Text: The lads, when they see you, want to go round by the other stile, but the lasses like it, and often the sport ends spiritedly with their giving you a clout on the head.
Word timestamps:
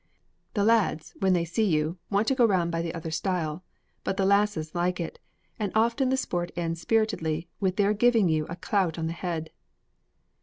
The 0.55 0.63
lads, 0.63 1.13
when 1.19 1.33
they 1.33 1.45
see 1.45 1.63
you, 1.65 1.99
want 2.09 2.27
to 2.29 2.33
go 2.33 2.43
round 2.43 2.71
by 2.71 2.81
the 2.81 2.91
other 2.95 3.11
stile, 3.11 3.63
but 4.03 4.17
the 4.17 4.25
lasses 4.25 4.73
like 4.73 4.99
it, 4.99 5.19
and 5.59 5.71
often 5.75 6.09
the 6.09 6.17
sport 6.17 6.51
ends 6.55 6.81
spiritedly 6.81 7.49
with 7.59 7.75
their 7.75 7.93
giving 7.93 8.27
you 8.27 8.47
a 8.47 8.55
clout 8.55 8.97
on 8.97 9.05
the 9.05 9.13
head. 9.13 9.51